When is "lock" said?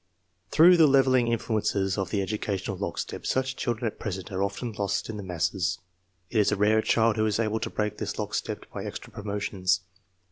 2.75-2.97